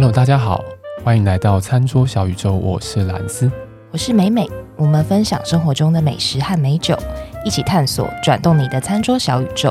[0.00, 0.64] Hello，大家好，
[1.04, 3.52] 欢迎来到餐桌小宇宙，我是蓝斯，
[3.90, 6.96] 我是美美，我们分享生活中的美食和美酒，
[7.44, 9.70] 一起探索转动你的餐桌小宇宙。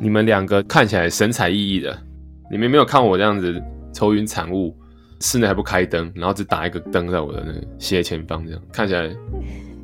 [0.00, 1.96] 你们两个看起来神采奕奕的，
[2.50, 3.62] 你们没有看我这样子
[3.94, 4.76] 愁云惨雾，
[5.20, 9.08] 室内还不开灯，然后只打一个灯在我的那个斜前方，这样看起来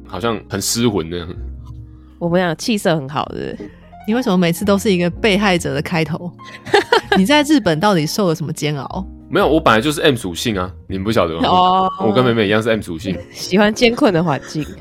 [0.09, 1.29] 好像很失魂那样。
[2.19, 3.57] 我们俩气色很好的，
[4.07, 6.31] 你为什么每次都是一个被害者的开头？
[7.17, 9.07] 你在日本到底受了什么煎熬？
[9.31, 11.47] 没有，我本来就是 M 属性啊，你们不晓得吗？
[11.49, 14.65] 哦，我跟美美一样是 M 属性，喜欢艰困的环境。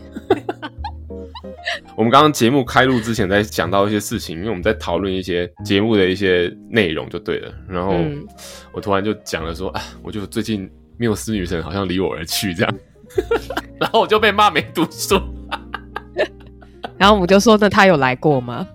[1.97, 7.51] 我们刚刚节目开录之前在讲到一些事情，因为我们在讨论一些节目的一些内容就对了。
[7.67, 7.93] 然后
[8.71, 12.73] 我突然就讲了说，啊，我就最近缪斯女神好像离我而去这样，
[13.79, 15.21] 然后我就被骂没读书。
[16.97, 18.65] 然后我们就说，那他有来过吗？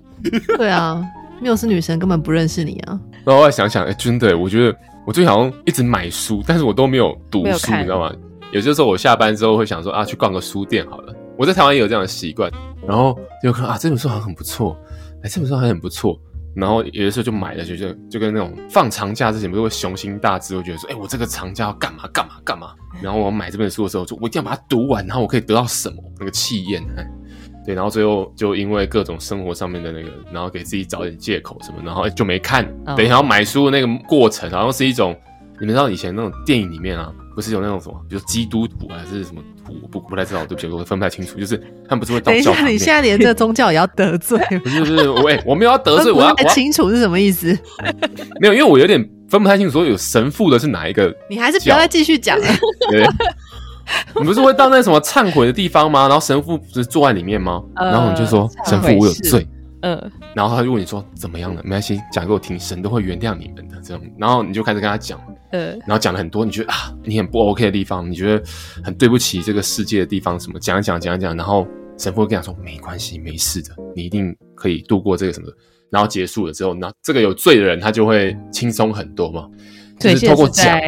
[0.57, 1.03] 对啊，
[1.41, 2.99] 缪斯女神根本不认识你啊。
[3.25, 8.13] 然后我想想，哎、欸，真的，我觉得我最近好像一直买书，但是我都没有读书，你知道吗？
[8.53, 11.15] 有些时候我下班之后会想说，啊，去逛个书店好了。
[11.37, 12.51] 我在台湾也有这样的习惯，
[12.87, 14.77] 然后就看啊，这本书好像很不错，
[15.23, 16.17] 哎，这本书好像很不错，
[16.55, 27.07] 然后有的时候就买了，就就就跟那种放长假之前不是会雄心大志，会觉得说，哎，我这个长假要干嘛干嘛干嘛，然后我买这本书的时候，就我一定要把它读完，然后我可以得到什么那个气焰，哎，
[27.65, 35.17] 对，然后最后就因为各种生活上面的那个，然后给自己找点借口什么，然后就没看，等一下要买书的那个过程，好像是一种，
[35.63, 37.11] 你们知道以前那种电影里面啊。
[37.35, 41.41] 不是有那种什么，比如基督徒还是什么徒，我不不太知道，对不起，我分不太清楚。
[41.41, 41.57] 就是
[41.89, 42.65] 他们不是会到教堂？
[42.65, 44.39] 等一下，你现在连这个宗教也要得罪？
[44.63, 47.59] 不是不是，我我没有要得罪，我要不太清楚是什么意思？
[48.39, 51.11] 没有，因为我有点分不太清楚，说有神父的是哪一个？
[51.31, 52.47] 你还是不要再继续讲了。
[52.91, 53.07] 对，
[54.21, 56.03] 你不是会到那什么忏悔的地方吗？
[56.03, 57.63] 然后神父不是坐在里面吗？
[57.77, 59.49] 呃、然后你就说神父，我有罪。
[59.83, 61.63] 嗯，然后他就问你说怎么样了？
[61.63, 63.81] 没关系，讲给我听，神都会原谅你们的。
[63.83, 65.21] 这样，然后你就开始跟他讲。
[65.51, 68.43] 呃，然后讲了很多，你觉得啊，你很不 OK 的地方，你觉得
[68.83, 71.67] 很对不起这个世界的地方，什么讲一讲讲一讲，然后
[71.99, 75.53] 神父会跟他说没关系，没事的，你一定可以度过这个什么的。
[75.91, 79.47] 然后结束了之后，那这个有罪的人他就会轻松很多嘛。
[79.99, 80.81] 就是透过讲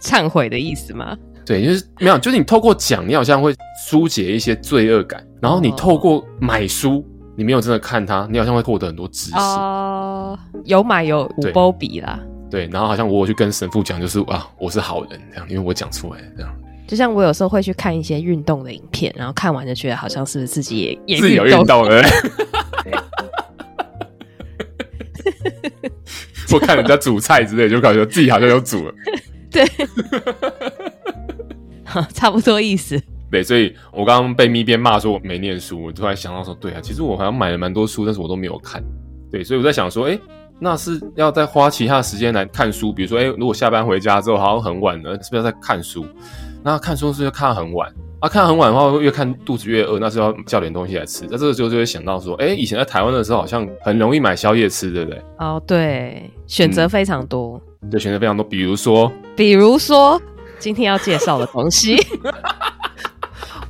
[0.00, 1.16] 忏悔的意思吗？
[1.46, 3.54] 对，就是没有，就是你透过讲，你好像会
[3.88, 5.26] 疏解一些罪恶感。
[5.40, 7.02] 然后你透过买书，
[7.34, 9.36] 你没有真的看它，你好像会获得很多知识。
[9.36, 12.20] 哦，有买有五波比啦。
[12.50, 16.54] 对，然后好像我去跟神父讲，就是啊，我是好人这样，因为我讲出来这样。
[16.86, 22.02] 就像我有时候会去看一些运动的影片，然后看完就觉得好像是自己也也 自己有运动了。
[26.52, 28.94] 我 看人家煮菜之类，就感觉自己好像有煮了。
[29.50, 29.64] 对，
[32.12, 33.02] 差不多意思。
[33.32, 38.80] 对，所以我刚刚被咪边骂说我没念书，我突然想到说，对啊，其实我好像买了蛮多书，但是我都没有看。
[39.28, 40.16] 对，所以我在想说，哎。
[40.64, 46.06] 那是要再花其他的时间来看书，比如说，哎、欸，如果下班回家之后好像很晚了，是不是要再看书？
[46.62, 47.92] 那看书是不是要看很晚？
[48.20, 51.26] 啊，看很晚的话，越看肚子越饿，那是要叫点东西来吃。
[51.28, 55.20] 那这个时候就会想到说，哎、欸，以前在台湾的时候好像很容易买宵夜吃，对不对？
[55.38, 57.60] 哦，对，选择非常多。
[57.80, 58.44] 嗯、对，选择非常多。
[58.44, 60.22] 比如说，比如说
[60.60, 61.96] 今天要介绍的东西，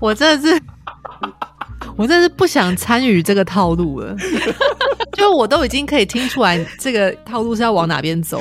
[0.02, 0.62] 我真的是。
[1.94, 4.16] 我真的是不想参与这个套路了，
[5.12, 8.40] 就我都已经可以听出来这个套路是要往哪边走，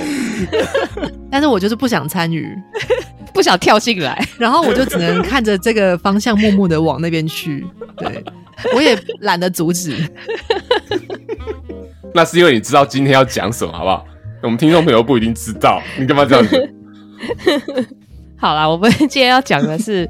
[1.30, 2.58] 但是我就是不想参与，
[3.34, 7.66] 不想跳进来，然后我就只能看着这个方向默默的往那边去，
[7.98, 8.24] 对，
[8.74, 9.98] 我也懒得阻止。
[12.16, 14.06] 那是因为你知道今天要讲什么，好不好？
[14.44, 16.70] 我们听众朋友不一定知道，你干嘛这样子？
[18.40, 20.10] 好啦，我们今天要讲的是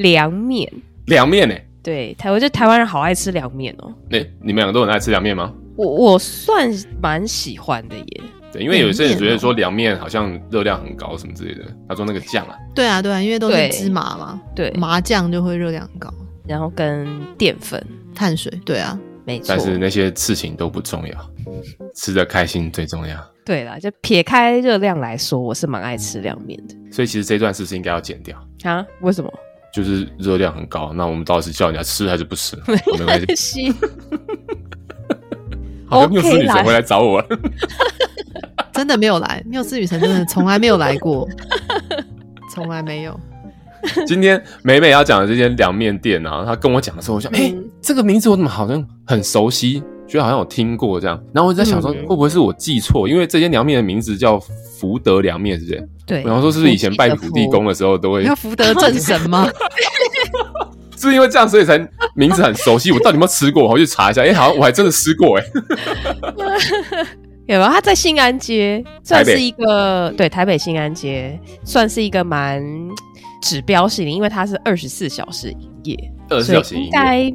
[0.00, 0.70] 凉面，
[1.06, 1.54] 凉面呢？
[1.82, 3.92] 对，台湾就台湾人好爱吃凉面哦。
[4.08, 5.52] 那、欸、你们两个都很爱吃凉面吗？
[5.76, 6.70] 我我算
[7.02, 8.20] 蛮喜欢的耶。
[8.52, 11.64] 对，因为有些人觉得说凉面好像热量很高什么之类的。
[11.88, 16.12] 他说那个酱啊，对啊对啊，因为都是芝麻嘛，对，麻酱就会热量很高，
[16.46, 17.06] 然后跟
[17.36, 17.82] 淀粉、
[18.14, 19.46] 碳水，对啊，没错。
[19.48, 21.30] 但是那些事情都不重要，
[21.94, 23.16] 吃的开心最重要。
[23.44, 26.74] 对啦，就撇开热量来说，我是蛮爱吃凉面的。
[26.90, 28.84] 所以其实这段是不是应该要剪掉啊？
[29.00, 29.32] 为什么？
[29.72, 32.56] 就是热量很高，那我们到底是叫人家吃还是不吃？
[32.66, 33.72] 没关系。
[35.86, 37.26] 好像缪斯女神回来找我了，
[38.72, 39.42] 真的没有来。
[39.46, 41.28] 缪斯女神真的从来没有来过，
[42.54, 43.18] 从来没有。
[44.06, 49.82] 今天美美要讲的这间凉面店啊，她跟我讲的时候，我想，哎、欸，这个名字我怎么好像很熟悉？
[50.06, 53.08] 觉得好像有听过这样，然后我就在想说，会不会是我记错？
[53.08, 54.40] 因为这间凉面的名字叫
[54.80, 55.88] 福德凉面，是不是？
[56.06, 56.22] 对。
[56.22, 58.24] 然后说是不是以前拜土地公的时候都会？
[58.24, 59.46] 要福德正神吗？
[60.96, 61.78] 是不是因为这样，所以才
[62.14, 62.92] 名字很熟悉？
[62.92, 63.66] 我到底有没有吃过？
[63.68, 64.22] 我去查一下。
[64.22, 65.44] 哎、欸，好像我还真的吃过哎。
[67.46, 67.64] 有没有？
[67.64, 72.62] 他在新安街，算是一个对台北新安街，算是一个蛮
[73.42, 75.96] 指标性的，因为它是二十四小时营业，
[76.28, 77.32] 二十四小时营业，应该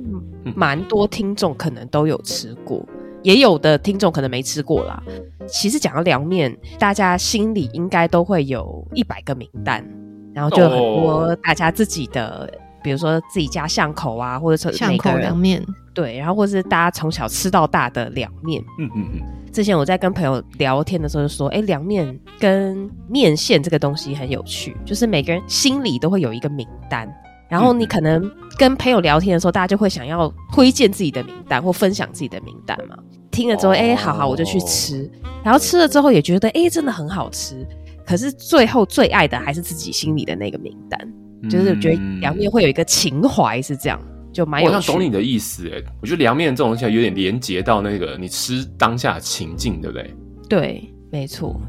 [0.56, 2.95] 蛮多听众可能都有吃过，嗯、
[3.26, 5.02] 也有的听众可能没吃过啦。
[5.48, 9.84] 其实讲到凉面，大家心里应该都会有一百个名单，
[10.32, 12.50] 然后就很多大家自己的，哦、
[12.84, 19.22] 比如说自己家巷口啊，或者是巷口凉面，对，然后或者是大家从小吃到大的凉面，嗯嗯嗯。
[19.52, 27.12] 之前我在跟朋友聊天的时候就说，哎，凉面跟面线这个东西很有趣，就是每个人心里都会有一个名单，
[27.50, 32.98] 然后你可能跟朋友聊天的时候，大家就会想要推荐自己的名单或分享自己的名单嘛。
[33.32, 35.10] 听了之后，哎，好好，我就去吃，
[35.44, 37.66] 然后吃了之后也觉得，哎，真的很好吃。
[38.06, 41.00] 可是最后最爱的还是自己心里的那个名单，
[41.50, 44.00] 就是觉得凉面会有一个情怀是这样。
[44.32, 44.68] 就蛮有。
[44.68, 50.14] 我好像懂你的意思哎，我觉得凉面这种东西有点连接到那个你吃当下的情境，对不对？
[50.50, 51.60] 对，没错。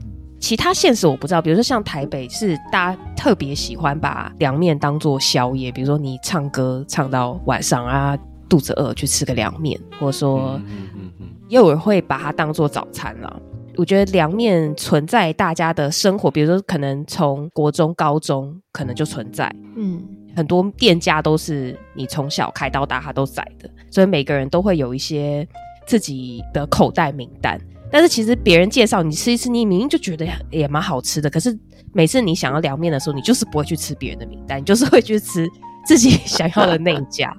[0.46, 8.16] 其他县市我不知道，比如说像台北是大家特别喜欢把凉面当做宵夜，比如说你唱歌唱到晚上啊，
[8.48, 13.42] 肚子饿去吃个凉面，或者说，嗯嗯嗯，也有人会把它当做早餐了。
[13.74, 20.00] 我觉得凉面存在大家的生活，比如说可能从国中、高中可能就存在，嗯。
[20.36, 25.44] 很多店家都是你从小开到大，它都在的，所以每个人都会有一些
[25.88, 27.60] 自己的口袋名单。
[27.90, 31.30] 但是其实别人介绍你吃一次，你明明就觉得也蛮好吃的。
[31.30, 31.56] 可是
[31.92, 35.48] 每次你想要凉面的时候，你就是不会去吃别人的名单，你就是会去吃
[35.86, 37.32] 自己想要的那一家。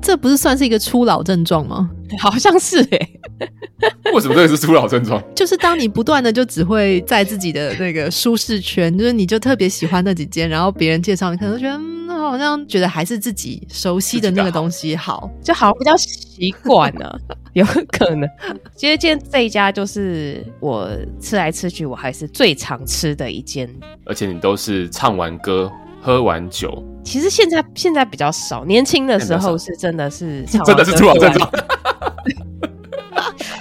[0.00, 1.90] 这不是算是一个初老症状吗？
[2.20, 3.20] 好像是哎、欸。
[4.14, 5.22] 为什么这个是初老症状？
[5.34, 17.18] 就是当你不断的就只会在自己的那个舒适圈， 就是你就特别喜欢那几间，然后别人介绍你，可能觉得嗯，好像觉得还是自己熟悉的那个东西好，好就好像比较习惯了，
[17.52, 18.28] 有可能。
[18.76, 20.88] 其实今天这一家就是我
[21.20, 23.68] 吃来吃去，我还是最常吃的一间。
[24.06, 25.70] 而且你都是唱完歌。
[26.06, 28.64] 喝完酒，其实现在现在比较少。
[28.64, 31.50] 年轻的时候是真的是 真的是初老症状。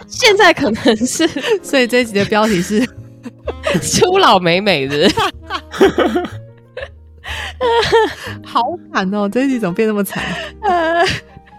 [0.06, 1.27] 现在可能是，
[1.63, 2.88] 所以这一集的标题是
[3.81, 5.09] 初老美美的。
[8.45, 8.62] 好
[8.94, 9.27] 惨哦！
[9.27, 10.24] 这一集怎么变那么惨？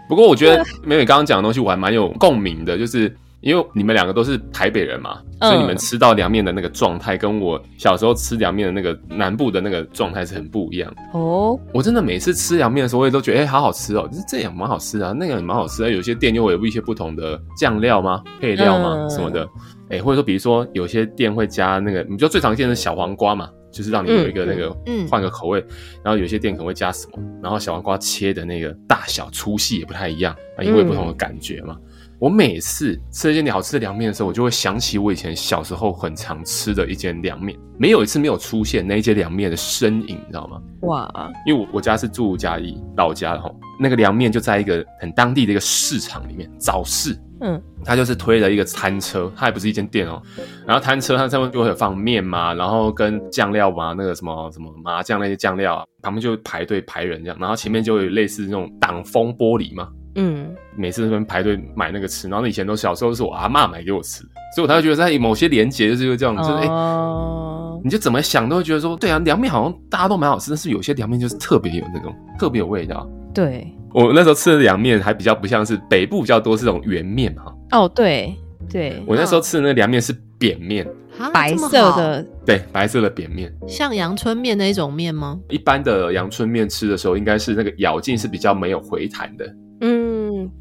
[0.07, 3.13] 不过我觉得美美刚刚讲的东西我还蛮有共鸣的，就是。
[3.41, 11.59] 因为你们两个都是台北人嘛，所以你们吃到凉面的那个状态，跟我小时候吃凉面的那个南部的那个状态是很不一样哦。
[11.73, 15.89] 我真的每次吃凉面的时候，我也都觉得哎、欸，好好吃哦，就是这也蛮好吃啊，那个也蛮好吃啊。
[15.89, 18.23] 有些店又会有一些不同的酱料吗？
[18.41, 19.07] 配料吗？
[19.09, 19.47] 什么的？
[19.89, 24.75] 哎、欸，或者说比如说有些店会加那个，你知道最常见的小黄瓜嘛，就是让你有一个那个
[25.09, 25.63] 换个口味。
[26.03, 31.77] 然后有些店可能会加什么，然后小黄瓜切的那个大小粗细也不太一样啊，因为不同的感觉嘛。
[32.19, 40.59] 我每次吃一间好吃的凉面的时候，我就会想起我以前小时候很常吃的一间凉面，没有一次没有出现那一间凉面的身影，你知道吗？
[40.81, 41.31] 哇！
[41.45, 47.15] 因为我我家是住嘉义老家的吼，那个凉面就在一个很当地的一个市场里面，早市。
[47.39, 50.19] 嗯，他就是推了一个餐车，它也不是一间店哦。
[50.65, 59.87] 然后餐车它上面就会有放面嘛，然后跟酱料嘛，那个什么什么麻酱那些酱料啊，旁边就排队排人这样，然后前面就有类似那种挡风玻璃嘛。
[60.17, 64.23] 嗯，每次那边排队买那个吃，然后以前都小时候是我阿嬷买给我吃，
[64.55, 73.07] 所以我才会觉得在某些连结就是这样，就是哎、欸，你就怎么想都会觉得说，对啊，凉面好像大家都蛮好吃，但是有些凉面就是特别有那种特别有味道。
[73.33, 77.53] 对，我那时候吃的凉面还比较不像是北部比较多是这种圆面哈。
[77.71, 78.35] 哦，对
[78.67, 80.87] 对，我那时候吃的那凉面是扁面，
[81.31, 85.39] 白色的，对，白色的扁面，像阳春面那一种面吗？
[85.49, 89.45] 一般的阳春面吃的时候，应该是那个咬劲是比较没有回弹的。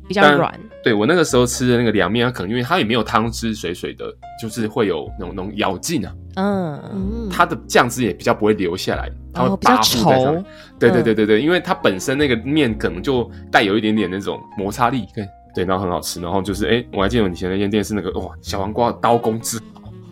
[0.07, 0.59] 嗯，比较软。
[0.83, 4.05] 对，我那个时候吃的那个凉面，它可能因为它也没有汤汁水水的，
[4.41, 6.15] 就是会有那种那种咬劲啊。
[6.37, 10.45] 嗯，它的酱汁也比较不会流下来，它会巴附在上面。
[10.79, 16.21] 对对对对对，因为它本身那个面可能就带有一点点那种摩擦力，对对，然后很好吃。
[16.21, 19.59] 然后就是，哎，我还记得以前那间店是那个哇，小黄瓜刀工之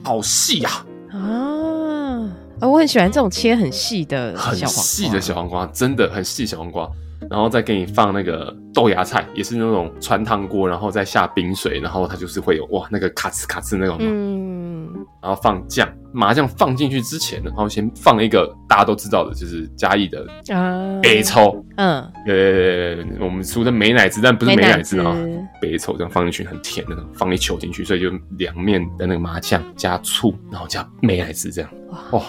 [0.03, 0.71] 好细呀。
[1.13, 2.27] 啊，
[2.63, 6.91] 我很喜欢这种切很细的很细的小黄瓜，真的很细小黄瓜。
[7.31, 13.97] 然后再给你放那个豆芽菜，也是那种汆汤锅，然后再下冰水，然后它就是会有哇那个咔哧咔哧那种。
[14.01, 14.89] 嗯。
[15.23, 21.65] 然后放酱，麻酱放进去之前呢，然后先放一个大家都知道的，就是嘉义的啊白醋。
[21.77, 22.03] 嗯。
[22.27, 25.17] 呃，我们说的美乃滋，但不是美乃滋啊，
[25.61, 31.71] 北抽这样放进去很甜的，放一球进去，所以就凉面的那个麻酱加醋，然后加美乃滋这样。
[32.13, 32.23] 哇。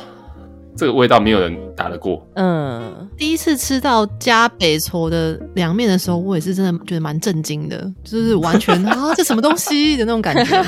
[0.75, 2.25] 这个味道没有人打得过。
[2.35, 10.63] 嗯，第一次吃到加北稠的凉面的时候，我也是真的觉得蛮震惊的，就是完全 啊，这什么东西的那种感觉。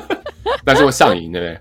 [0.64, 1.60] 但是会上瘾，对不对？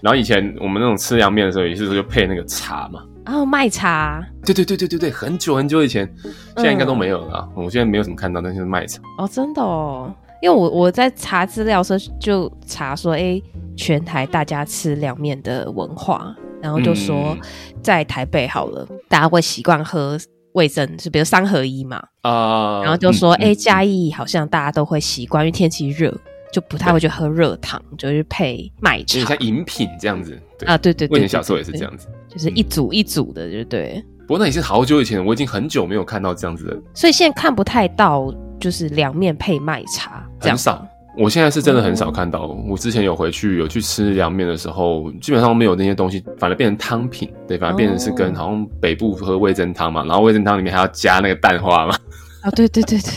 [0.00, 3.00] 然后以前我们那种吃凉面的时候，也是就配那个茶嘛。
[3.24, 4.24] 然后麦茶。
[4.44, 6.10] 对对对对对对，很久很久以前，
[6.56, 7.46] 现在应该都没有了。
[7.56, 9.00] 嗯、我现在没有什么看到，但是麦茶。
[9.18, 10.12] 哦，真的哦。
[10.40, 13.40] 因为我我在查资料的时候就查说，哎，
[13.76, 17.36] 全台大家吃凉面的文化，然后就说
[17.82, 20.18] 在台北好了，嗯、大家会习惯喝
[20.52, 21.96] 味噌，是比如三合一嘛。
[22.22, 26.12] 啊，呃、然后就说，哎、嗯，嘉义好像大家都会习惯，因为天气热，
[26.52, 30.68] 就不太会去喝热汤，对就是配麦茶，像饮品这样子对。
[30.68, 34.04] 啊，对对对，我以前小时候也是这样子，就是一组一组的，就对。
[34.26, 38.34] 不过那已经好久以前，我已经很久没有看到这样子的，所以现在看不太到。
[38.60, 40.84] 就是凉面配麦茶，很少。
[41.18, 42.46] 我现在是真的很少看到。
[42.46, 47.28] 嗯、我之前有回去有去吃凉面的时候，基本上没有那些东西，反而变成汤品。
[47.46, 51.94] 对，反而变成是跟好像北部喝味噌汤嘛，然后味噌汤里面还要加那个蛋花嘛。
[52.42, 53.10] 啊、哦，对对对对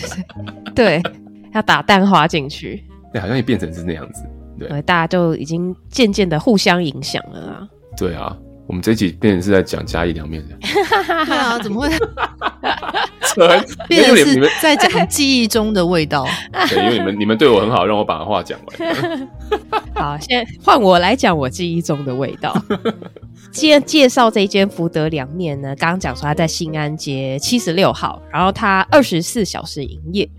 [0.74, 1.03] 对， 对，
[1.53, 2.84] 要打蛋花进去。
[3.13, 4.24] 对，好像也变成是那样子。
[4.58, 7.67] 对，大家就已经渐渐的互相影响了啊。
[7.96, 8.36] 对啊。
[8.68, 10.56] 我们这一集变成是在讲嘉义凉面的，
[11.25, 11.89] 对啊，怎么会？
[13.88, 16.25] 变成是在讲记忆中的味道。
[16.70, 19.27] 对，因为你们 你们对我很好，让我把话讲完。
[19.96, 22.56] 好，现在换我来讲我记忆中的味道。
[23.51, 30.30] 今天介绍这一间福德凉面呢，刚刚讲说它在新安街七十六号，然后它二十四小时营业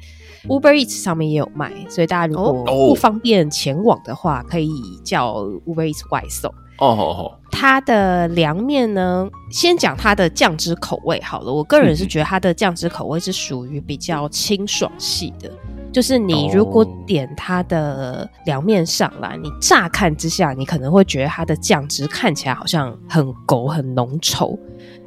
[0.46, 4.70] ，Uber Eats 上面也有卖，所以大家如果不方便前往的话，可以
[5.04, 5.34] 叫
[5.66, 6.52] Uber Eats 外送。
[6.82, 7.38] 哦，好好。
[7.52, 11.52] 它的凉面呢，先讲它的酱汁口味好了。
[11.52, 15.48] 我个人是觉得它的酱汁口味是属于比较清爽系的，
[15.92, 24.58] 就是你如果点它的凉面上来，你乍看之下，你可能会觉得它的酱汁看起来好像很狗、很浓稠，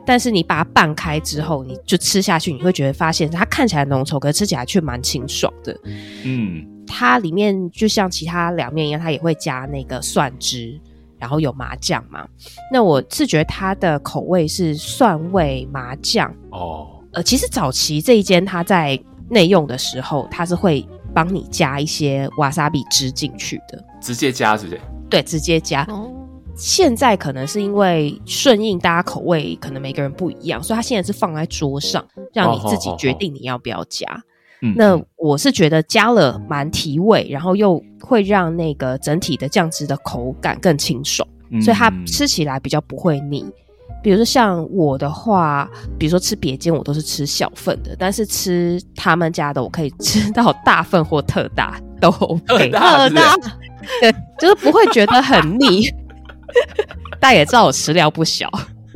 [0.06, 5.78] 但是你把它拌开之后，你就吃下去，你会觉得发现它看起来浓稠，可是吃起来却蛮清爽的。
[6.24, 10.80] 嗯，它里面就像其他凉面一样，它也会加那个蒜汁。
[11.26, 12.24] 然后有麻酱嘛？
[12.72, 17.02] 那我是觉得它的口味是蒜味麻酱哦。
[17.14, 24.80] 呃，其实早期这一间它在内用的时候，它是会帮你加一些瓦萨比汁进去的，直接加是不是？
[25.10, 25.84] 对，直接加。
[25.90, 26.12] 哦。
[26.56, 34.06] 现在可能是因为顺应大家口味，可能每个人不一样，所以它现在是放在桌上，让你自己决定你要不要加。
[34.76, 43.46] 那我是觉得加了蛮提味，然后又会让那个整体的酱汁的口感更清爽，嗯、所以它吃起来比较不会腻。
[44.02, 53.36] 比如说像我的话，比如说吃别间我都是吃小份的，但是吃他们家的我可以吃到大份或特大都 OK， 特大，特大
[54.02, 55.90] 对，就是不会觉得很腻。
[57.20, 58.48] 大家也知道我食量不小。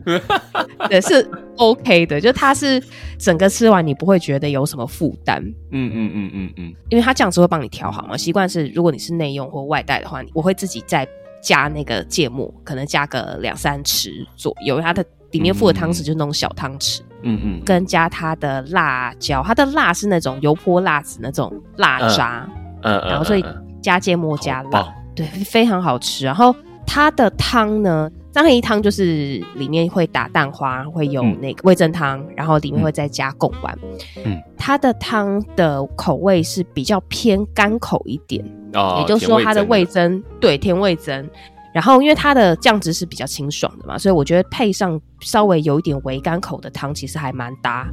[0.89, 2.81] 对，是 OK 的，就它是
[3.17, 5.41] 整个吃完你不会觉得有什么负担。
[5.71, 8.15] 嗯嗯嗯嗯嗯，因为它酱汁会帮你调好嘛。
[8.15, 11.07] 习惯是如果你是内用或外带的话，我会自己再
[11.41, 14.79] 加那个芥末，可能加个两三匙左右。
[14.81, 17.01] 它的里面附的汤匙就是那种小汤匙。
[17.21, 22.49] 嗯嗯，跟加它的辣椒，它的辣是那种油泼辣子那种辣渣。
[22.81, 23.43] 嗯嗯，然后所以
[23.81, 26.25] 加芥末加辣，对，非常好吃。
[26.25, 26.55] 然后
[26.87, 28.09] 它的汤呢？
[28.31, 33.77] 三合一汤就是里面会打蛋花，会有那个味增汤，嗯、然后里面会再加贡丸。
[34.23, 41.27] 嗯，它的汤的口味是比较偏干口一点，哦，也就是说它的味增对甜味增。
[41.71, 47.87] 然后因为它的酱汁是比较清爽的嘛，所以我觉得配上稍微有一点微干口的汤，其实还蛮搭。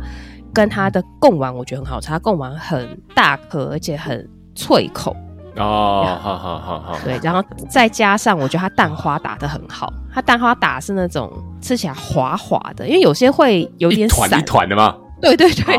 [0.54, 5.14] 跟它的贡丸我觉得很好吃，它贡丸很大颗，而且很脆口。
[5.56, 14.94] 哦，好好好好，对，然后再加上我觉得它蛋花打得很好，它蛋花打是那种吃起来滑滑的，因为有些会有点散，一团一团的吗？
[15.20, 15.76] 对对对对，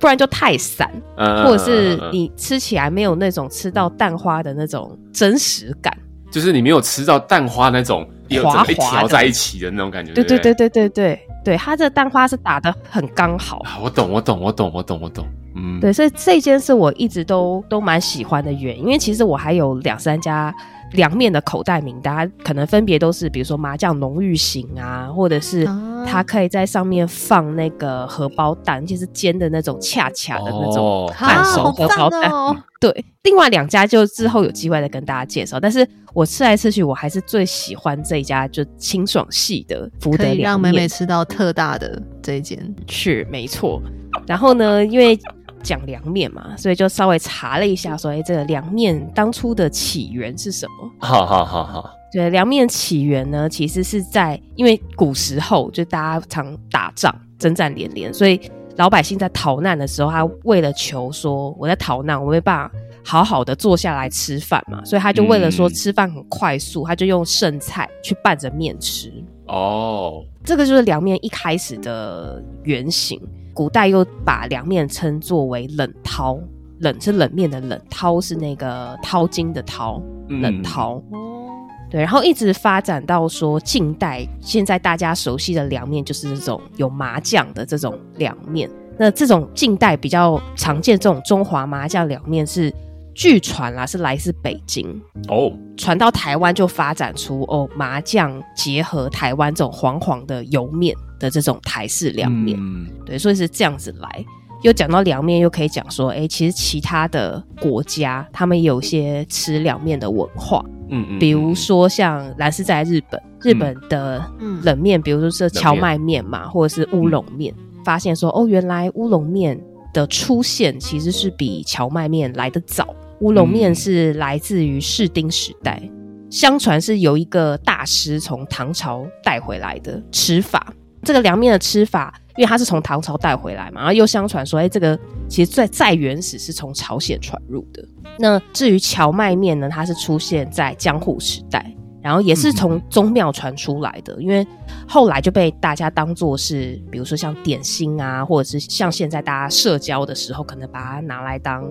[0.00, 5.96] 不然就太散，或者是你吃起来没有那种吃到蛋花的那种真实感，
[6.30, 8.04] 就是你没有吃到蛋花那种
[8.42, 10.12] 滑滑在一起的那种感觉。
[10.14, 13.62] 对对对对对对对，它这蛋花是打得很刚好。
[13.80, 15.24] 我懂我懂我懂我懂我懂。
[15.54, 20.54] 嗯，对，所以这间是我一直都都蛮喜欢的原因，因为其实我还有两三家
[20.92, 25.64] 凉面的口袋名单，可能分别都是比如说麻酱浓郁型啊，或者是
[26.06, 32.30] 它可以在上面放那个荷包蛋，就是煎的那种恰恰的那种半熟荷包蛋。
[32.30, 42.58] 哦哦、对，另外两家就之后有机会再跟大家介绍，但是我吃来吃去，我还是最喜欢这一家就清爽系的福德凉面，可以让美美吃到特大的这一间，
[42.88, 43.80] 是没错。
[44.26, 45.18] 然后呢，因为
[45.62, 50.90] 讲凉面嘛，所以就稍微查了一下，说，哎，这个凉面当初的起源是什么？
[50.98, 58.40] 好好好好，对，凉面起源呢，其实是在因为古时候就大家常打仗，征战连连，所以
[58.76, 62.72] 老百姓在逃难的时候，他为了求说我在逃难，我没办法
[63.04, 69.12] 好好的坐下来吃饭嘛，所以他就为了说吃饭很快速，他就用剩菜去拌着面吃。
[69.46, 73.20] 哦，这个就是凉面一开始的原型。
[73.54, 76.38] 古代又把凉面称作为冷淘，
[76.78, 81.02] 冷是冷面的冷，淘是那个淘金的淘，冷淘。
[81.10, 81.48] 哦，
[81.90, 88.70] 对，然后一直发展到说近代，现在大家熟悉的凉面就是这种有麻酱的这种凉面。
[88.98, 92.72] 那这种近代比较常见这种中华麻酱凉面是。
[93.14, 94.88] 据传啦，是来自北京。
[95.28, 104.24] 哦，传到台湾就发展出哦麻酱结合台湾这种黄黄的油面的这种台式凉面，嗯、对，所以是这样子来。
[104.62, 114.24] 又讲到凉面，又可以讲说，哎、欸，其实其他的国家他们有些吃凉面的文化，嗯嗯，比如说像兰斯在日本，日本的
[114.62, 119.60] 冷面，嗯、比如说是荞麦面嘛，或者是乌龙面，嗯、发现说，哦，原来乌龙面
[119.92, 122.94] 的出现其实是比荞麦面来得早。
[123.22, 130.74] 乌龙面是来自于室町时代，嗯、相传是由一个大师从唐朝带回来的吃法。
[131.04, 134.98] 这个凉面的吃法，因为它是从唐朝带回来嘛，然后又相传说，哎，这个
[135.28, 137.84] 其实在再原始是从朝鲜传入的。
[138.18, 141.72] 那至于荞麦面呢，它是出现在江户时代。
[142.02, 144.44] 然后也是从宗庙传出来的，嗯、因为
[144.88, 151.64] 后来就被大家当做是，比如说像点心啊，或者是像现在大家社交的时候，可能把它拿来当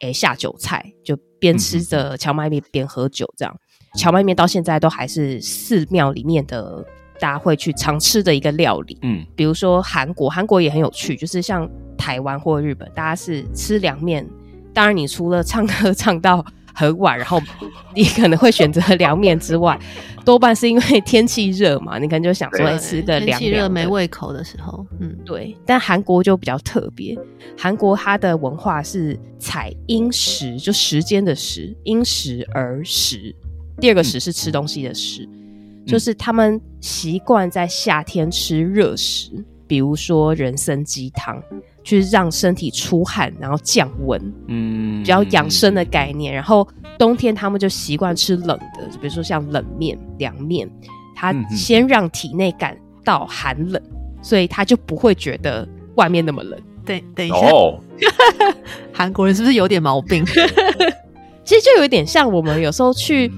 [0.00, 3.56] 诶下酒菜，就边吃着荞麦面边喝酒这样。
[3.94, 6.84] 荞麦面到现在都还是寺庙里面的
[7.20, 8.98] 大家会去常吃的一个料理。
[9.02, 11.66] 嗯，比如说韩国，韩国也很有趣，就是像
[11.96, 14.28] 台湾或日本，大家是吃凉面。
[14.74, 16.44] 当然，你除了唱歌唱到。
[16.76, 17.40] 很晚，然后
[17.94, 19.78] 你可能会选择凉面之外，
[20.26, 23.40] 多半是因为天气热嘛，你可能就想说吃个凉。
[23.40, 25.56] 天气热没胃口的时候，嗯，对。
[25.64, 27.16] 但韩国就比较特别，
[27.56, 33.34] 韩国它的文化是采因时，就时间的时，因时而食。
[33.80, 39.30] 第二个时是吃东西的食，嗯、就是他们习惯在夏天吃热食，
[39.66, 41.42] 比如说人参鸡汤。
[41.86, 46.34] 去让身体出汗，然后降温，嗯，比较养生的概念。
[46.34, 46.66] 然后
[46.98, 50.68] 冬天他们就习惯吃冷的，就比如说像冷面、凉面，
[51.14, 53.80] 它先让体内感到寒冷，
[54.20, 56.60] 所以他就不会觉得外面那么冷。
[56.84, 57.78] 等，等一下，哦，
[58.92, 60.24] 韩国人是不是有点毛病？
[61.46, 63.30] 其实就有点像我们有时候去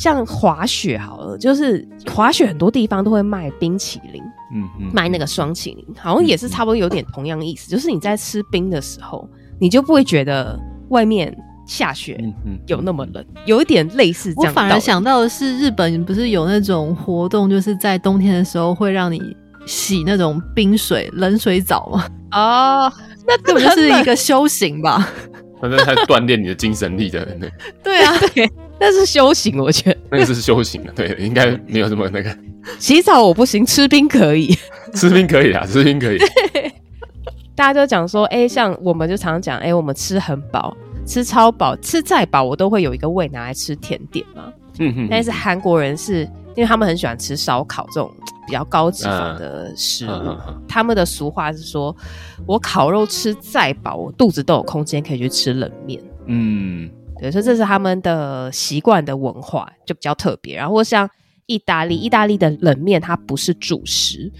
[0.00, 4.22] 像滑雪好了，就是滑雪很多地方都会卖冰淇淋。
[4.54, 9.28] 嗯，嗯，卖那个双淇淋，好像也是差不多有点同样的意思，嗯嗯，就是你在吃冰的时候，
[9.60, 10.58] 你就不会觉得
[10.88, 11.36] 外面
[11.66, 12.18] 下雪
[12.66, 14.50] 有那么冷，嗯嗯，有一点类似这样。
[14.50, 19.36] 我反而想到的是，日本不是有那种活动，就是在冬天的时候会让你
[19.66, 22.06] 洗那种冰水冷水澡吗？
[22.32, 22.92] 哦，
[23.28, 25.06] 那根本就是一个修行吧？
[25.60, 27.52] 反正在锻炼你的精神力的，对
[27.84, 32.34] 对啊，对，那是修行，我觉得 那个是修行的，对，应该没有这么那个。
[32.78, 34.56] 洗澡我不行，吃冰可以，
[34.94, 36.18] 吃冰可以啊， 吃冰可以。
[37.54, 40.74] 大家都讲说，哎、欸，像我们就常常讲，哎、欸，我们吃很饱，
[41.06, 44.50] 吃超饱，吃再饱，我都会有一个胃拿来吃甜点嘛。
[44.78, 45.08] 嗯哼。
[45.10, 46.22] 但是韩国人是
[46.56, 48.10] 因为他们很喜欢吃烧烤这种
[48.46, 51.94] 比较高脂肪的食物，啊、他们的俗话是说，
[52.46, 56.02] 我烤肉吃再饱，我肚子都有空间可以去吃冷面。
[56.26, 56.90] 嗯，
[57.20, 60.56] 对，所以这是他们的习惯的文化，就比较特别。
[60.56, 61.08] 然后像。
[61.46, 64.30] 意大利，意大利的冷面它不是主食，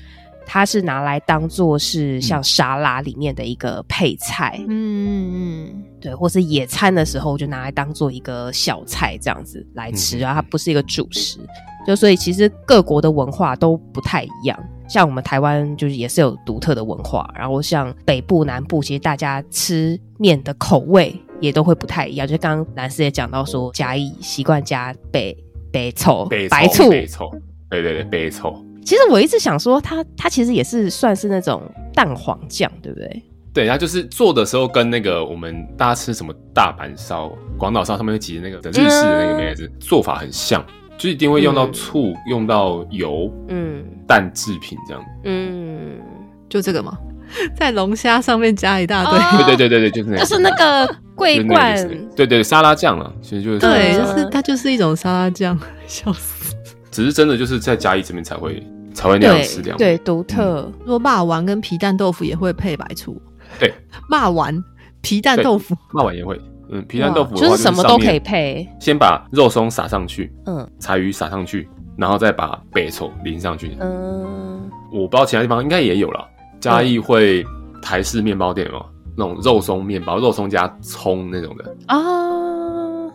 [0.46, 4.64] 它是拿来当做是像沙拉里面的一个配菜。
[4.68, 11.40] 嗯嗯，对，或是野餐的时候就拿来当做一个小菜这样子来吃啊，它不是一个主食。
[11.84, 14.56] 就所以其实各国的文化都不太一样，
[14.88, 22.26] 像我们台湾就是也是有独特的文化，然后像北部、南部，其实大家吃面的口味也都会不太一样。
[22.26, 25.36] 就刚刚兰斯也讲到说，嘉义习惯加北。
[25.72, 27.30] 白醋，白醋，白醋，
[27.70, 28.52] 对对对，白醋。
[28.84, 31.62] 其实我一直想说它，它它其实也是算是那种
[31.94, 33.22] 蛋黄酱，对不对？
[33.54, 40.60] 对，它就是做的时候跟那个我们大家吃什么大阪烧、广岛烧，上面会挤的那个日式的那个妹子、嗯、做法很像，
[40.98, 46.00] 就一定会用到醋，嗯、用到油，嗯，蛋制品这样，嗯，
[46.48, 46.98] 就这个吗？
[47.54, 53.58] 在龙虾上面加一大堆，哦、对对对对对，就是那个，就是那个桂冠，对，对对，沙拉酱了，其实就是。
[53.58, 55.56] 对，就是它就是一种沙拉酱，
[55.86, 56.56] 笑死。
[56.90, 60.72] 只是真的就是在嘉义这边才会才会那样吃这样，对，独特。
[60.80, 63.20] 如果霸丸跟皮蛋豆腐也会配白醋，
[63.60, 63.72] 对，
[64.08, 64.64] 霸丸
[65.00, 73.76] 皮蛋豆腐，霸丸也会，嗯，皮蛋豆腐就是什么都可以配，先把肉松撒上去，嗯，柴鱼撒上去，然后再把北丑淋上去。
[73.78, 76.26] 嗯，我不知道其他地方应该也有了。
[76.58, 77.44] 嘉义会
[77.80, 78.84] 台式面包店嘛，
[79.16, 81.96] 那种肉松面包，肉松加葱那种的啊。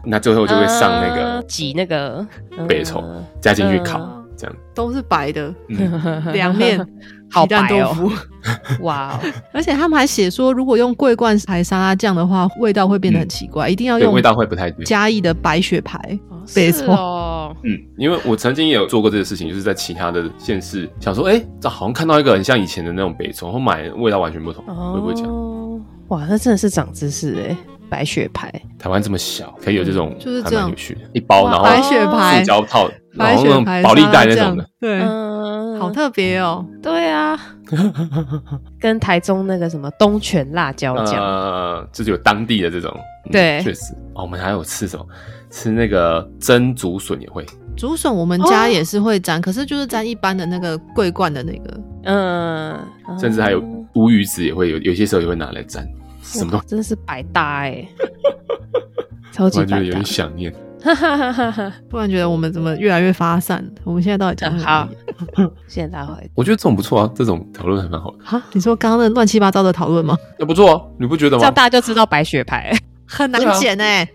[0.03, 2.25] 那最后就会上那个挤那个
[2.67, 3.03] 北丑
[3.41, 3.99] 加进去烤，
[4.38, 5.53] 这样都是白的
[6.31, 6.79] 凉面。
[7.31, 8.10] 好白豆腐，
[8.86, 9.19] 哇！
[9.51, 14.86] 而且他们还写说，如果用桂冠牌沙拉酱的话，味道会变得很奇怪，嗯、一定要用味道会不太对。
[14.86, 15.99] 嘉义的白雪牌，
[16.55, 17.53] 没错。
[17.63, 25.44] 嗯，因为我曾经也有做过这个事情，就是在其他的县市想说，哎、欸，这好像看到一个很像以前的那种北葱，然后买味道完全不同，哦、会不会这样？
[26.09, 27.57] 哇，那真的是长知识哎！
[27.87, 35.01] 白雪牌，台湾这么小，可以有这种，就是这样有趣的，一包然后白雪牌塑胶套，白雪牌保利袋那种的，对。
[35.77, 36.65] 好特别哦！
[36.81, 37.37] 对啊，
[38.79, 42.91] 跟台中那个什么东泉辣椒酱，呃，就是有当地的这种，
[43.29, 44.23] 对，确实哦。
[44.23, 45.05] 我们还有吃什么？
[45.51, 52.79] 吃那个蒸竹笋也会，竹笋我们家也是会沾，可是就是沾一般的那个桂冠的那个，嗯，
[53.19, 53.61] 甚至还有
[53.95, 55.88] 乌鱼子也会有，有些时候也会拿来沾，
[56.21, 57.86] 什么都真的是百搭哎，
[59.34, 60.53] 超级百搭，有点想念。
[61.89, 63.67] 突然觉得我们怎么越来越发散？
[63.84, 64.88] 我们现在到底讲好？
[65.67, 68.17] 现在回，我觉得这种不错啊，这种讨论还蛮好的。
[68.23, 70.15] 哈，你说刚刚那乱七八糟的讨论吗？
[70.38, 71.39] 也不错啊，你不觉得吗？
[71.39, 72.71] 这样大家就知道白雪牌
[73.08, 74.08] 很难捡哎。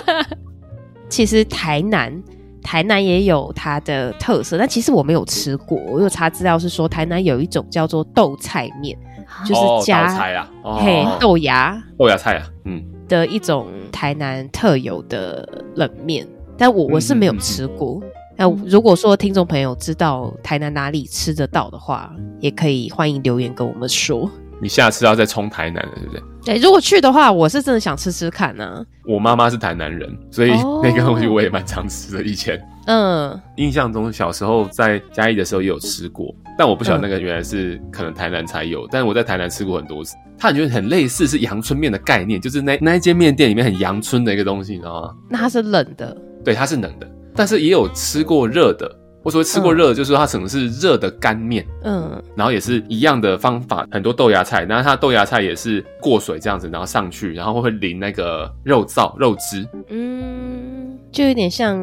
[1.08, 2.22] 其实台南，
[2.62, 5.78] 台南也有它的特色，但其实我没有吃过。
[5.88, 8.96] 我有查资料是说，台南有一种叫做豆菜面，
[9.44, 10.48] 就是加菜啊，
[10.78, 12.82] 嘿豆芽，豆芽菜啊，嗯。
[13.08, 18.00] 的一种台南特有的冷面，但我我是没有吃过。
[18.38, 24.30] 那、嗯、如果说听众朋友知道台南哪里吃得到的话，也可以欢迎留言跟我们说。
[24.62, 26.22] 你下次要再冲台南了，对不对？
[26.44, 28.84] 对，如果去的话，我是真的想吃吃看呢、啊。
[29.06, 30.50] 我妈妈是台南人，所以
[30.82, 32.22] 那个东西我也蛮常吃的。
[32.22, 38.84] 以前，嗯，印象中小时候在嘉义的时候也有吃过，但我不晓得那个原来是可能台南才有。
[38.86, 45.14] 嗯、但是我在台南吃过很多次，它觉很类似是阳春面的概念，就是那那一间面店里面很阳春的一个东西，你知道吗？
[45.28, 48.90] 那它是冷的，对，它是冷的，但是也有吃过热的。
[49.22, 61.78] 我所谓吃过热的，就是说它可能是热的干面，嗯，然后也是一样的方法，很多豆芽菜，然后它豆芽菜也是过水这样子，然后上去，然后会淋那个肉燥、肉汁，嗯，就有点像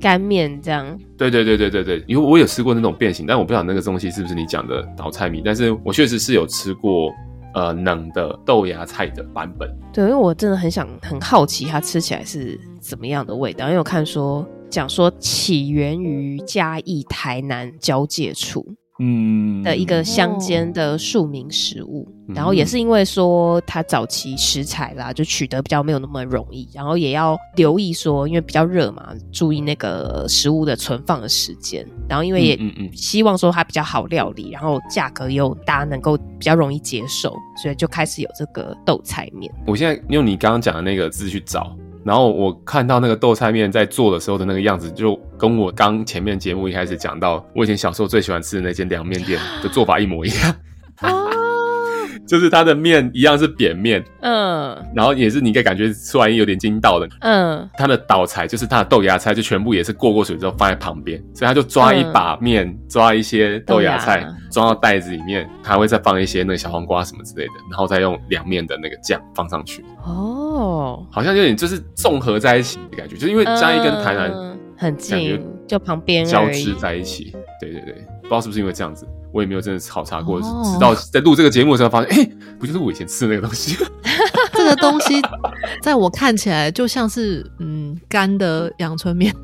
[0.00, 0.86] 干面这样。
[1.18, 7.12] 对对对对对对，因为我有吃过那种变形，但我不知道那个东西是不是你讲的倒菜米，但是我确实是有吃过
[7.52, 9.68] 呃冷的豆芽菜的版本。
[9.92, 14.46] 对，因为我真的很想很好奇它吃起来是怎么样的味道，因为我看说。
[14.74, 18.66] 讲说起源于嘉义台南交界处，
[18.98, 32.58] 嗯，的一个乡间的庶民食物，嗯、然后也是因为说它早期食材啦，就取得比较没有那么容易，然后也要留意说，因为比较热嘛，注意那个食物的存放的时间，然后因为也
[32.92, 37.32] 希望说它比较好料理，然后价格又大家能够比较容易接受，
[37.62, 39.52] 所以就开始有这个豆菜面。
[39.68, 41.76] 我现在用你刚刚讲的那个字去找。
[42.04, 50.54] 然后我看到那个豆菜面在做的时候的那个样子，就跟我刚前面节目一开始讲到，我以前小时候最喜欢吃的那间凉面店的做法一模一样。
[52.26, 69.84] 就是它的面一样是扁面，嗯，然后也是你可以感觉出来有点筋道的，嗯，它的倒菜就是它的豆芽菜，就全部也是过过水之后放在旁边，所以他就抓一把面，嗯、抓一些豆芽菜，芽装到袋子里面，还会再放一些那个小黄瓜什么之类的，然后再用凉面的那个酱放上去。
[70.06, 70.43] 哦，
[71.10, 77.32] 好像有点就是综合在一起的感觉，就是因为嘉义跟台南、嗯、很近，就旁边交织在一起。
[77.60, 79.06] 对对对，不知道是不是因为这样子。
[79.32, 83.76] 我也没有真的考察过，哦、直到在录这个节目的时候，发现，哎、欸，不就是我以前吃的那个东西？
[84.54, 85.20] 这个东西
[85.82, 89.34] 在我看起来就像是嗯干的阳春面，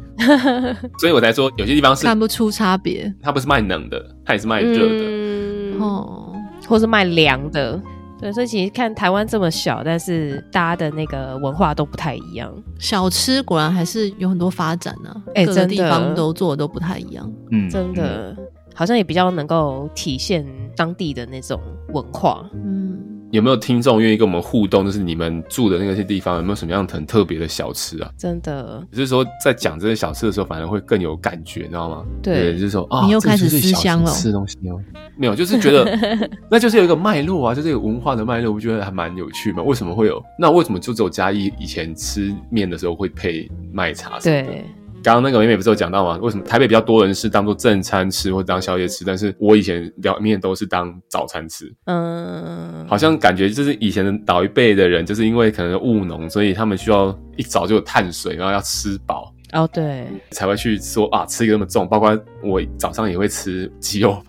[1.01, 3.13] 所以我才说有些地方是看不出差别。
[3.21, 6.33] 它不是卖冷的，它也是卖热的，嗯、哦，
[6.69, 7.81] 或是卖凉的。
[8.21, 12.53] 对，所以其实看台湾这么小，但是大家的那个文化都不太一样。
[12.79, 17.33] 小吃果然还是有很多发展呢、啊，哎、欸，各个地方都做的都不太一样。
[17.51, 18.37] 嗯，真的。
[18.73, 21.61] 好像也比较能够体现当地的那种
[21.93, 22.49] 文化。
[22.55, 22.99] 嗯，
[23.31, 24.85] 有没有听众愿意跟我们互动？
[24.85, 28.11] 就是你们住的那些地方有没有什么样很特别的小吃啊？
[28.17, 32.05] 真的，只是说在讲这些小吃的时候，反而会更有感觉，你知道吗？
[32.23, 34.81] 对，对，就是说啊，你又开始思乡了，吃东西哦，
[35.17, 35.97] 没有，就是觉得
[36.51, 39.63] 那就是有一个脉络啊，就是有文化的脉络，我觉得还蛮有趣嘛。
[39.63, 40.23] 为什么会有？
[40.39, 44.19] 那为什么就只有嘉义以前吃面的时候会配麦茶？
[44.21, 44.65] 对。
[45.03, 46.19] 刚刚那个美美不是有讲到吗？
[46.21, 51.73] 为什么台北比较多人是当做正餐吃或者当宵夜吃，但是我以前表面都是当早餐吃。
[51.87, 59.33] 嗯，好像感觉就是以前的老一辈的人，就是因为可能务农，所以他们需要一早就有碳水，然后要吃饱。
[59.53, 61.89] 哦，对，才会去说啊，吃一个那么重。
[61.89, 64.23] 包括我早上也会吃鸡肉。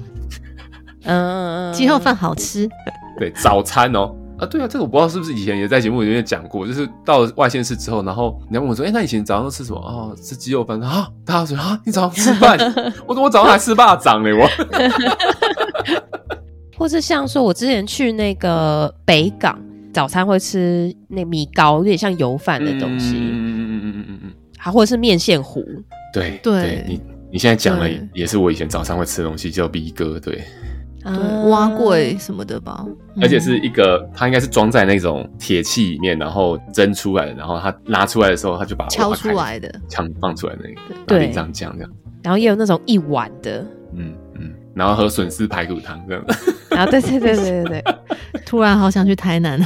[1.03, 2.69] 嗯，鸡肉饭好吃。
[3.19, 4.15] 对，早餐哦。
[4.41, 9.77] 啊，对啊，这个我不知道是不是以前也在节目里面讲过，就是到了外县市之后，然后你要问我说，哎，那以前早上都吃什么？
[9.79, 11.07] 哦，吃鸡肉饭啊？
[11.23, 12.57] 大家说啊，你早上吃饭？
[13.05, 14.49] 我说我早上还吃霸掌嘞，我。
[16.75, 19.55] 或是像说，我之前去那个北港，
[19.93, 23.17] 早餐会吃那米糕，有点像油饭的东西。
[23.17, 24.31] 嗯嗯嗯嗯嗯嗯。
[24.57, 25.63] 还或者是面线糊。
[26.11, 26.99] 对对，你
[27.33, 30.43] 你现在讲了，也是我以前早餐会吃的东西，叫 B 哥，对。
[31.03, 32.85] 对，碗粿什么的吧，
[33.21, 46.23] 而且是一个，它应该是装在那种铁器里面，然后蒸出来的，然后它拿出来的时候，它就把敲出来的，枪放出来那个，对，这样这样这样，然后也有那种一碗的，嗯嗯，然后喝笋丝排骨汤这样，
[46.69, 47.83] 然后对对对对对对，
[48.45, 49.59] 突然好想去台南，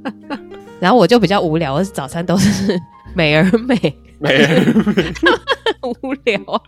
[0.78, 2.78] 然后我就比较无聊，我早餐都是
[3.14, 3.76] 美而美，
[4.18, 5.12] 美而美，
[6.02, 6.62] 无聊。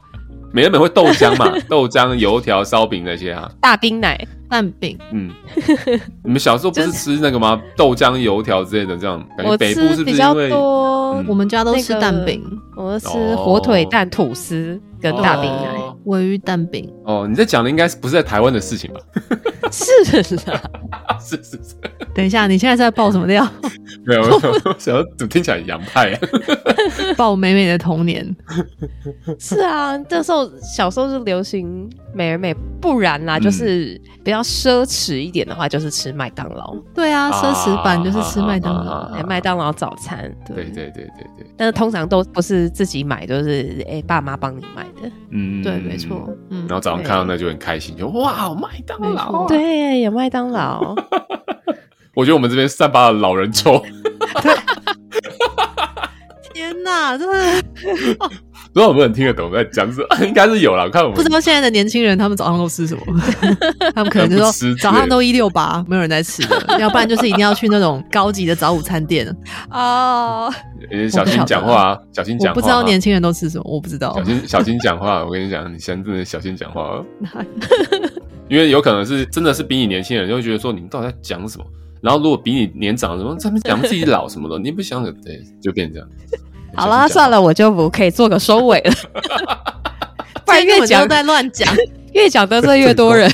[0.53, 1.53] 美而美会豆浆嘛？
[1.69, 4.99] 豆浆、油条、烧饼那些啊，大冰奶、蛋饼。
[5.11, 5.31] 嗯，
[6.23, 7.61] 你们小时候不是吃那个吗？
[7.77, 12.43] 豆浆、油条之类的，这样感觉北部是不是因为我们家都吃蛋饼？
[12.77, 15.69] 我吃火腿蛋吐司跟大冰奶、
[16.05, 16.93] 鮪鱼蛋饼。
[17.05, 19.01] 哦，你在讲的应该是不是在台湾的事情吧？
[19.71, 20.61] 是啦，
[21.21, 21.75] 是是是。
[22.15, 23.47] 等一下，你现在在爆什么料？
[24.05, 26.21] 没有，没有，想要怎么听起来洋派啊？
[27.17, 28.35] 爆美美的童年。
[29.39, 36.77] 是啊，那时候小时候是流行美而美，不然啦，就是比较奢侈一点的话，就是吃麦当劳。
[36.95, 40.31] 对啊，奢侈版就是吃麦当劳，哎，麦当劳早餐。
[40.47, 41.47] 对对对对对。
[41.57, 45.11] 但是通常都不是自己买，都是哎爸妈帮你买的。
[45.31, 46.29] 嗯，对，没错。
[46.51, 49.47] 嗯，然后早上看到那就很开心，就哇，麦当劳。
[49.47, 50.95] 对，有麦当劳。
[52.17, 53.83] 我觉得我们这边散发了老人臭。
[56.55, 57.63] 天哪，真的！
[58.75, 60.07] 不知道有没有人听得懂在讲什么？
[60.27, 60.85] 应该是有啦。
[60.85, 63.03] 我看我们不知道现在的年轻人他们早上都吃什么？
[63.95, 64.51] 他们可能就说
[64.81, 69.27] 早上都一六八，没有人在吃的，要不然就是一定要去那种高级的早午餐店
[69.71, 70.53] 哦。
[71.09, 72.53] 小心讲话，小心讲话。
[72.53, 74.13] 我不知道年轻人都吃什么，我不知道。
[74.15, 77.03] 小心小心讲话，我跟你讲，你现在真的小心讲话。
[78.49, 81.65] 因为有可能是真的是比你年轻人，就会觉得说你们到底在讲什么？
[82.03, 86.09] 然后如果比你年长什么，他们讲自己老什么的，你不想对，就变这样。
[86.75, 88.93] 好啦，算了，我就不可以做个收尾了。
[90.45, 91.73] 不然越讲在乱讲，
[92.13, 93.31] 越讲得罪越多人。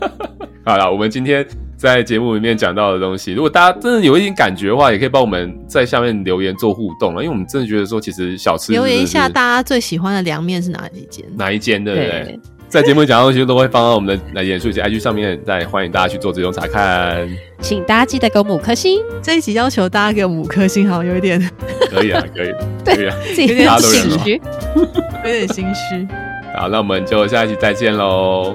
[0.66, 1.46] 好了，我们今天
[1.80, 11.24] 在节目里面讲到的东西，如果大家真的有一点感觉的话，也可以帮我们在下面留言做互动了，因为我们真的觉得说，其实小吃留言一下，大家最喜欢的凉面是哪几间？
[11.38, 12.38] 哪一间，对不对？
[12.68, 17.26] 在节目讲的东西都会放到我们的来演述以及 IG 上面，再欢迎大家去做这种查看。
[17.62, 19.00] 请大家记得给我们五颗星。
[19.22, 21.40] 这一集要求大家给我们五颗星，好像有一点。
[21.90, 22.52] 可以啊，可以，
[22.84, 24.42] 可以啊，自己有点心虚，
[25.24, 26.06] 有点心虚。
[26.54, 28.54] 好，那我们就下一期再见喽，